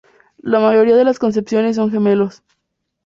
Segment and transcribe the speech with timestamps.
[0.41, 2.41] La mayoría de las concepciones son gemelos.